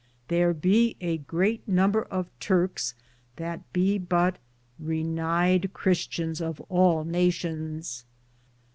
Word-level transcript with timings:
Thar 0.29 0.51
be 0.55 0.95
a 0.99 1.19
greate 1.19 1.67
number 1.67 2.01
of 2.01 2.27
Turks 2.39 2.95
that 3.35 3.71
be 3.71 3.99
but 3.99 4.39
Renied^ 4.83 5.73
cristians 5.73 6.41
of 6.41 6.59
all 6.69 7.03
nations. 7.05 8.03